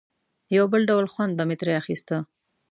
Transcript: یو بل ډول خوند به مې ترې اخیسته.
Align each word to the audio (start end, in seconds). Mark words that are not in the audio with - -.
یو 0.55 0.65
بل 0.71 0.81
ډول 0.89 1.05
خوند 1.13 1.33
به 1.37 1.43
مې 1.47 1.55
ترې 1.59 1.73
اخیسته. 1.81 2.17